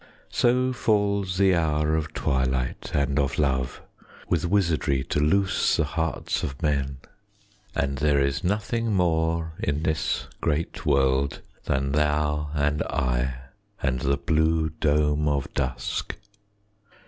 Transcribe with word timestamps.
So 0.31 0.73
falls 0.73 1.37
the 1.37 1.53
hour 1.53 1.95
of 1.95 2.11
twilight 2.15 2.89
and 2.91 3.19
of 3.19 3.37
love 3.37 3.83
With 4.27 4.47
wizardry 4.47 5.03
to 5.03 5.19
loose 5.19 5.77
the 5.77 5.83
hearts 5.83 6.41
of 6.41 6.59
men, 6.63 6.97
And 7.75 7.99
there 7.99 8.19
is 8.19 8.43
nothing 8.43 8.93
more 8.95 9.53
in 9.59 9.83
this 9.83 10.25
great 10.41 10.87
world 10.87 11.41
Than 11.65 11.91
thou 11.91 12.49
and 12.55 12.81
I, 12.81 13.41
and 13.83 13.99
the 13.99 14.17
blue 14.17 14.69
dome 14.69 15.27
of 15.27 15.53
dusk. 15.53 16.15